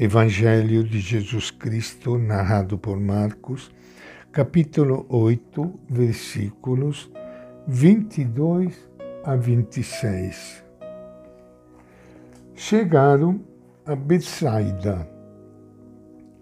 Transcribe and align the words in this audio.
Evangelho 0.00 0.82
de 0.82 1.00
Jesus 1.00 1.50
Cristo, 1.50 2.16
narrado 2.16 2.78
por 2.78 2.98
Marcos, 2.98 3.70
capítulo 4.32 5.04
8, 5.10 5.80
versículos 5.90 7.12
22 7.68 8.88
a 9.22 9.36
26. 9.36 10.64
Chegaram 12.54 13.44
a 13.84 13.94
Betsaida. 13.94 15.06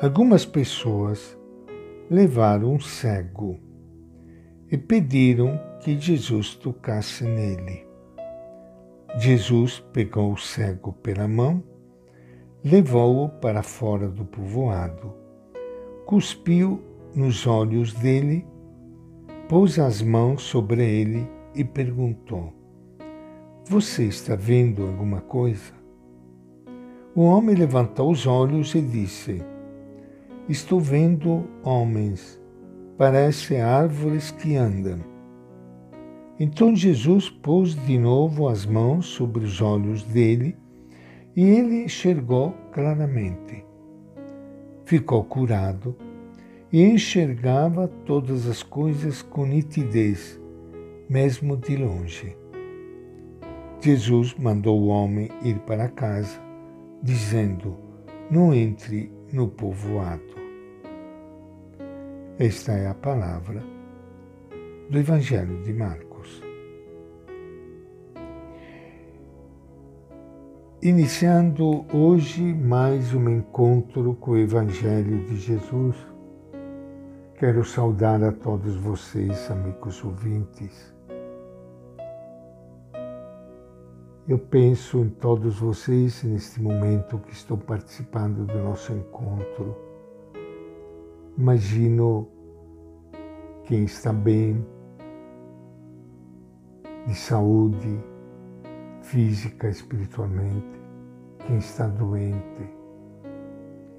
Algumas 0.00 0.46
pessoas 0.46 1.36
levaram 2.08 2.74
um 2.74 2.80
cego 2.80 3.58
e 4.70 4.78
pediram 4.78 5.60
que 5.80 5.98
Jesus 5.98 6.54
tocasse 6.54 7.24
nele. 7.24 7.84
Jesus 9.18 9.80
pegou 9.92 10.32
o 10.32 10.38
cego 10.38 10.92
pela 10.92 11.26
mão 11.26 11.71
levou-o 12.64 13.28
para 13.28 13.62
fora 13.62 14.08
do 14.08 14.24
povoado, 14.24 15.12
cuspiu 16.06 16.80
nos 17.14 17.44
olhos 17.46 17.92
dele, 17.92 18.46
pôs 19.48 19.78
as 19.78 20.00
mãos 20.00 20.42
sobre 20.42 20.84
ele 20.84 21.28
e 21.54 21.64
perguntou: 21.64 22.52
Você 23.68 24.04
está 24.04 24.36
vendo 24.36 24.86
alguma 24.86 25.20
coisa? 25.20 25.72
O 27.14 27.22
homem 27.22 27.56
levantou 27.56 28.10
os 28.10 28.26
olhos 28.26 28.74
e 28.76 28.80
disse: 28.80 29.42
Estou 30.48 30.78
vendo 30.78 31.44
homens, 31.64 32.40
parecem 32.96 33.60
árvores 33.60 34.30
que 34.30 34.56
andam. 34.56 35.00
Então 36.38 36.74
Jesus 36.74 37.28
pôs 37.28 37.74
de 37.74 37.98
novo 37.98 38.48
as 38.48 38.64
mãos 38.64 39.06
sobre 39.06 39.44
os 39.44 39.60
olhos 39.60 40.04
dele 40.04 40.56
e 41.34 41.42
ele 41.42 41.84
enxergou 41.84 42.52
claramente. 42.72 43.64
Ficou 44.84 45.24
curado 45.24 45.96
e 46.70 46.82
enxergava 46.82 47.88
todas 48.04 48.46
as 48.46 48.62
coisas 48.62 49.22
com 49.22 49.46
nitidez, 49.46 50.40
mesmo 51.08 51.56
de 51.56 51.76
longe. 51.76 52.36
Jesus 53.80 54.34
mandou 54.38 54.80
o 54.80 54.86
homem 54.86 55.28
ir 55.42 55.58
para 55.60 55.88
casa, 55.88 56.40
dizendo: 57.02 57.76
Não 58.30 58.54
entre 58.54 59.10
no 59.32 59.48
povoado. 59.48 60.32
Esta 62.38 62.72
é 62.72 62.86
a 62.86 62.94
palavra 62.94 63.62
do 64.88 64.98
Evangelho 64.98 65.62
de 65.62 65.72
Marcos. 65.72 66.11
Iniciando 70.84 71.86
hoje 71.94 72.42
mais 72.42 73.14
um 73.14 73.28
encontro 73.28 74.16
com 74.16 74.32
o 74.32 74.36
Evangelho 74.36 75.24
de 75.26 75.36
Jesus, 75.36 75.94
quero 77.36 77.64
saudar 77.64 78.20
a 78.24 78.32
todos 78.32 78.74
vocês, 78.74 79.48
amigos 79.48 80.04
ouvintes. 80.04 80.92
Eu 84.26 84.40
penso 84.40 84.98
em 84.98 85.08
todos 85.08 85.60
vocês 85.60 86.24
neste 86.24 86.60
momento 86.60 87.16
que 87.20 87.32
estão 87.32 87.56
participando 87.56 88.44
do 88.44 88.58
nosso 88.58 88.92
encontro. 88.92 89.76
Imagino 91.38 92.28
quem 93.66 93.84
está 93.84 94.12
bem, 94.12 94.66
de 97.06 97.14
saúde, 97.14 98.02
física, 99.02 99.68
espiritualmente, 99.68 100.80
quem 101.46 101.58
está 101.58 101.88
doente, 101.88 102.70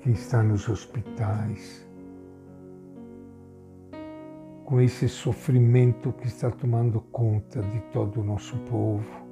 quem 0.00 0.12
está 0.12 0.42
nos 0.42 0.68
hospitais, 0.68 1.86
com 4.64 4.80
esse 4.80 5.08
sofrimento 5.08 6.12
que 6.12 6.28
está 6.28 6.50
tomando 6.50 7.00
conta 7.00 7.60
de 7.62 7.80
todo 7.92 8.20
o 8.20 8.24
nosso 8.24 8.56
povo, 8.60 9.22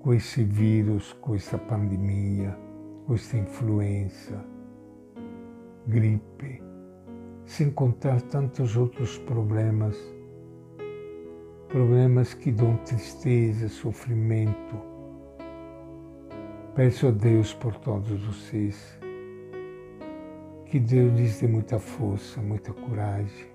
com 0.00 0.12
esse 0.12 0.44
vírus, 0.44 1.12
com 1.14 1.34
essa 1.34 1.56
pandemia, 1.56 2.54
com 3.06 3.14
essa 3.14 3.38
influenza, 3.38 4.44
gripe, 5.86 6.62
sem 7.46 7.70
contar 7.70 8.20
tantos 8.22 8.76
outros 8.76 9.16
problemas 9.18 10.13
problemas 11.74 12.32
que 12.32 12.52
dão 12.52 12.76
tristeza, 12.84 13.68
sofrimento. 13.68 14.76
Peço 16.72 17.08
a 17.08 17.10
Deus 17.10 17.52
por 17.52 17.74
todos 17.74 18.24
vocês. 18.24 18.96
Que 20.66 20.78
Deus 20.78 21.12
lhes 21.18 21.40
dê 21.40 21.48
muita 21.48 21.80
força, 21.80 22.40
muita 22.40 22.72
coragem. 22.72 23.48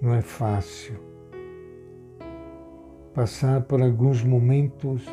Não 0.00 0.14
é 0.14 0.22
fácil 0.22 0.94
passar 3.12 3.62
por 3.62 3.82
alguns 3.82 4.22
momentos 4.22 5.04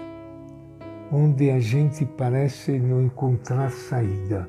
onde 1.11 1.49
a 1.49 1.59
gente 1.59 2.05
parece 2.05 2.77
não 2.77 3.01
encontrar 3.01 3.71
saída. 3.71 4.45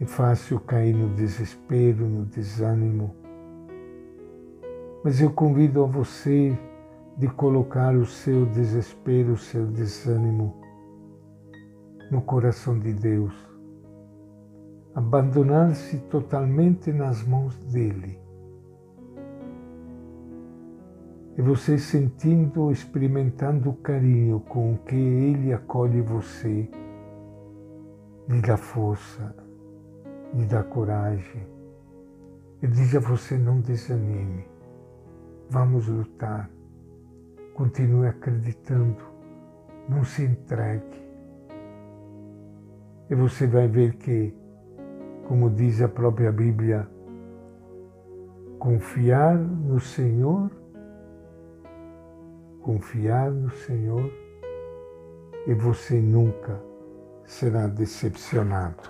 É 0.00 0.04
fácil 0.06 0.60
cair 0.60 0.94
no 0.94 1.08
desespero, 1.08 2.08
no 2.08 2.24
desânimo 2.24 3.20
mas 5.04 5.20
eu 5.20 5.30
convido 5.30 5.82
a 5.82 5.86
você 5.86 6.56
de 7.16 7.28
colocar 7.28 7.94
o 7.94 8.06
seu 8.06 8.46
desespero, 8.46 9.32
o 9.32 9.36
seu 9.36 9.66
desânimo 9.66 10.60
no 12.10 12.22
coração 12.22 12.78
de 12.78 12.92
Deus. 12.92 13.34
Abandonar-se 14.94 15.98
totalmente 16.10 16.92
nas 16.92 17.26
mãos 17.26 17.56
dele. 17.72 18.18
E 21.36 21.40
você 21.40 21.78
sentindo, 21.78 22.70
experimentando 22.70 23.70
o 23.70 23.74
carinho 23.76 24.40
com 24.40 24.76
que 24.76 24.94
ele 24.94 25.52
acolhe 25.52 26.02
você, 26.02 26.68
lhe 28.28 28.40
dá 28.42 28.58
força, 28.58 29.34
lhe 30.34 30.44
dá 30.44 30.62
coragem. 30.62 31.46
E 32.62 32.66
diz 32.66 32.94
a 32.94 33.00
você: 33.00 33.38
não 33.38 33.60
desanime. 33.60 34.51
Vamos 35.52 35.86
lutar. 35.86 36.48
Continue 37.52 38.08
acreditando. 38.08 39.04
Não 39.86 40.02
se 40.02 40.24
entregue. 40.24 41.02
E 43.10 43.14
você 43.14 43.46
vai 43.46 43.68
ver 43.68 43.96
que, 43.96 44.34
como 45.28 45.50
diz 45.50 45.82
a 45.82 45.88
própria 45.88 46.32
Bíblia, 46.32 46.88
confiar 48.58 49.36
no 49.36 49.78
Senhor, 49.78 50.50
confiar 52.62 53.30
no 53.30 53.50
Senhor, 53.50 54.10
e 55.46 55.52
você 55.52 56.00
nunca 56.00 56.62
será 57.26 57.66
decepcionado. 57.66 58.88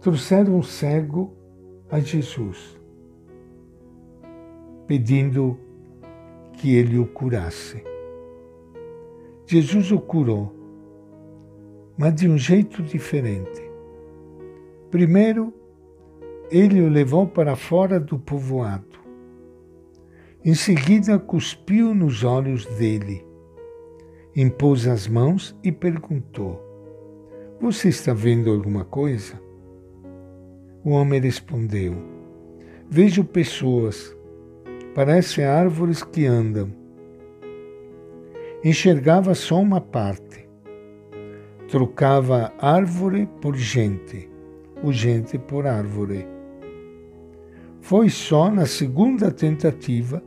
Trouxeram 0.00 0.56
um 0.56 0.62
cego 0.64 1.36
a 1.88 2.00
Jesus 2.00 2.77
pedindo 4.88 5.58
que 6.54 6.74
ele 6.74 6.98
o 6.98 7.06
curasse. 7.06 7.84
Jesus 9.46 9.92
o 9.92 10.00
curou, 10.00 10.52
mas 11.96 12.14
de 12.14 12.28
um 12.28 12.38
jeito 12.38 12.82
diferente. 12.82 13.62
Primeiro, 14.90 15.52
ele 16.50 16.80
o 16.80 16.88
levou 16.88 17.26
para 17.26 17.54
fora 17.54 18.00
do 18.00 18.18
povoado. 18.18 18.98
Em 20.42 20.54
seguida, 20.54 21.18
cuspiu 21.18 21.94
nos 21.94 22.24
olhos 22.24 22.64
dele, 22.64 23.26
impôs 24.34 24.86
as 24.86 25.06
mãos 25.06 25.54
e 25.62 25.70
perguntou: 25.70 26.62
Você 27.60 27.88
está 27.88 28.14
vendo 28.14 28.50
alguma 28.50 28.84
coisa? 28.84 29.38
O 30.82 30.90
homem 30.90 31.20
respondeu: 31.20 31.94
Vejo 32.88 33.22
pessoas 33.22 34.16
parecem 34.98 35.44
árvores 35.44 36.02
que 36.02 36.26
andam. 36.26 36.72
Enxergava 38.64 39.32
só 39.32 39.60
uma 39.60 39.80
parte. 39.80 40.48
Trocava 41.68 42.52
árvore 42.58 43.28
por 43.40 43.54
gente, 43.54 44.28
o 44.82 44.92
gente 44.92 45.38
por 45.38 45.68
árvore. 45.68 46.26
Foi 47.80 48.10
só 48.10 48.50
na 48.50 48.66
segunda 48.66 49.30
tentativa 49.30 50.20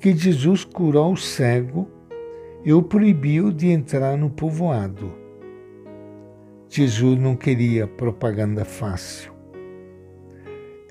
que 0.00 0.12
Jesus 0.12 0.64
curou 0.64 1.12
o 1.12 1.16
cego 1.16 1.88
e 2.64 2.72
o 2.72 2.82
proibiu 2.82 3.52
de 3.52 3.68
entrar 3.68 4.18
no 4.18 4.28
povoado. 4.28 5.12
Jesus 6.68 7.16
não 7.20 7.36
queria 7.36 7.86
propaganda 7.86 8.64
fácil. 8.64 9.32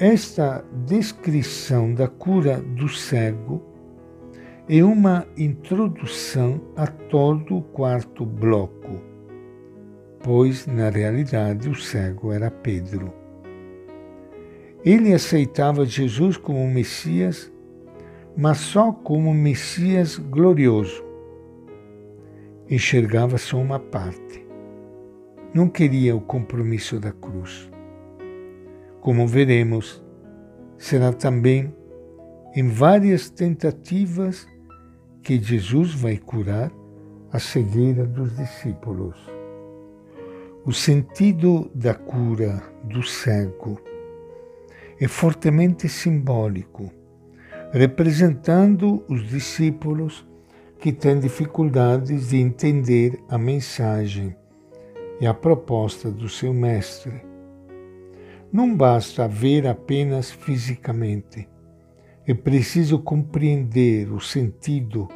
Esta 0.01 0.65
descrição 0.88 1.94
da 1.94 2.07
cura 2.07 2.59
do 2.59 2.89
cego 2.89 3.62
é 4.68 4.83
uma 4.83 5.27
introdução 5.38 6.59
a 6.75 6.88
todo 6.88 7.57
o 7.57 7.62
quarto 7.62 8.25
bloco, 8.25 9.00
pois 10.24 10.65
na 10.65 10.89
realidade 10.89 11.69
o 11.69 11.75
cego 11.75 12.31
era 12.31 12.50
Pedro. 12.50 13.13
Ele 14.83 15.13
aceitava 15.13 15.86
Jesus 15.86 16.36
como 16.36 16.68
Messias, 16.68 17.53
mas 18.36 18.57
só 18.57 18.92
como 18.92 19.31
Messias 19.31 20.18
glorioso. 20.18 21.06
Enxergava 22.68 23.38
só 23.38 23.57
uma 23.57 23.77
parte. 23.77 24.48
Não 25.53 25.69
queria 25.69 26.15
o 26.15 26.21
compromisso 26.21 27.00
da 27.00 27.12
cruz. 27.12 27.69
Como 29.01 29.25
veremos, 29.25 30.00
será 30.77 31.12
também 31.12 31.75
em 32.56 32.68
várias 32.68 33.31
tentativas 33.31 34.48
que 35.24 35.42
Jesus 35.42 35.95
vai 35.95 36.18
curar 36.18 36.71
a 37.31 37.39
cegueira 37.39 38.06
dos 38.06 38.38
discípulos. 38.38 39.18
O 40.63 40.71
sentido 40.71 41.71
da 41.74 41.95
cura 41.95 42.62
do 42.83 43.01
cego 43.01 43.81
é 45.00 45.07
fortemente 45.07 45.89
simbólico, 45.89 46.92
representando 47.71 49.03
os 49.09 49.27
discípulos 49.27 50.24
que 50.80 50.94
têm 50.94 51.19
dificuldades 51.19 52.30
de 52.30 52.38
entender 52.38 53.19
a 53.27 53.38
mensagem 53.39 54.36
e 55.19 55.25
a 55.25 55.33
proposta 55.33 56.12
do 56.12 56.30
seu 56.30 56.53
mestre. 56.53 57.30
Não 58.51 58.75
basta 58.75 59.27
ver 59.30 59.65
apenas 59.65 60.30
fisicamente, 60.30 61.48
é 62.27 62.33
preciso 62.33 63.00
compreender 63.00 64.12
o 64.12 64.19
sentido 64.19 65.07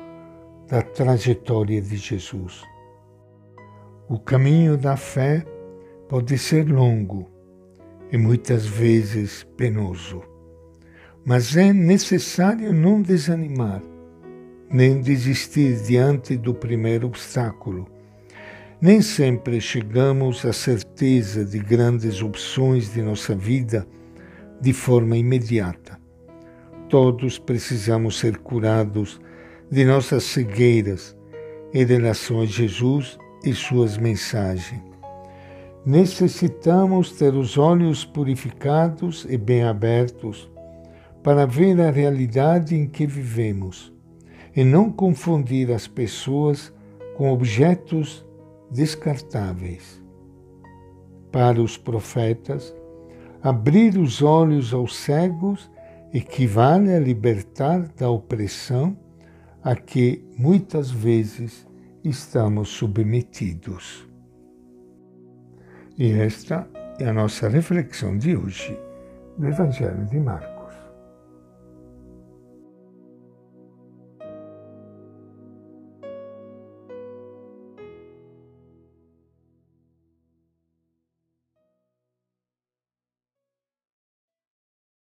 da 0.67 0.81
trajetória 0.81 1.81
de 1.81 1.97
Jesus. 1.97 2.63
O 4.07 4.17
caminho 4.17 4.77
da 4.77 4.95
fé 4.95 5.45
pode 6.07 6.37
ser 6.37 6.69
longo, 6.69 7.29
e 8.11 8.17
muitas 8.17 8.65
vezes 8.65 9.43
penoso. 9.57 10.23
Mas 11.25 11.57
é 11.57 11.73
necessário 11.73 12.73
não 12.73 13.01
desanimar, 13.01 13.81
nem 14.69 15.01
desistir 15.01 15.75
diante 15.83 16.37
do 16.37 16.53
primeiro 16.53 17.07
obstáculo. 17.07 17.87
Nem 18.81 19.01
sempre 19.01 19.59
chegamos 19.61 20.45
à 20.45 20.53
certeza 20.53 21.45
de 21.45 21.59
grandes 21.59 22.21
opções 22.21 22.93
de 22.93 23.01
nossa 23.01 23.35
vida 23.35 23.87
de 24.61 24.73
forma 24.73 25.17
imediata. 25.17 25.99
Todos 26.89 27.39
precisamos 27.39 28.19
ser 28.19 28.37
curados 28.37 29.19
de 29.71 29.85
nossas 29.85 30.23
cegueiras 30.23 31.15
em 31.73 31.85
relação 31.85 32.41
a 32.41 32.45
Jesus 32.45 33.17
e 33.43 33.53
suas 33.53 33.97
mensagens 33.97 34.95
necessitamos 35.85 37.11
ter 37.11 37.35
os 37.35 37.59
olhos 37.59 38.03
purificados 38.03 39.25
e 39.29 39.37
bem 39.37 39.63
abertos 39.63 40.49
para 41.21 41.45
ver 41.45 41.79
a 41.79 41.91
realidade 41.91 42.75
em 42.75 42.87
que 42.87 43.05
vivemos 43.05 43.93
e 44.55 44.63
não 44.63 44.91
confundir 44.91 45.71
as 45.71 45.87
pessoas 45.87 46.73
com 47.15 47.31
objetos 47.31 48.24
descartáveis. 48.71 50.03
Para 51.31 51.61
os 51.61 51.77
profetas, 51.77 52.75
abrir 53.41 53.97
os 53.97 54.21
olhos 54.21 54.73
aos 54.73 54.95
cegos 54.95 55.69
equivale 56.13 56.93
a 56.93 56.99
libertar 56.99 57.87
da 57.97 58.09
opressão 58.09 58.97
a 59.61 59.75
que 59.75 60.23
muitas 60.37 60.89
vezes 60.89 61.67
estamos 62.03 62.69
submetidos. 62.69 64.07
E 65.97 66.11
esta 66.11 66.67
é 66.99 67.07
a 67.07 67.13
nossa 67.13 67.49
reflexão 67.49 68.17
de 68.17 68.35
hoje 68.35 68.77
do 69.37 69.47
Evangelho 69.47 70.05
de 70.05 70.19
Marcos. 70.19 70.54